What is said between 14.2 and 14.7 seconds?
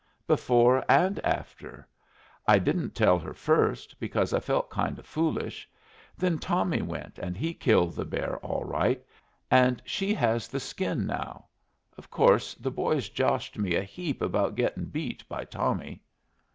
about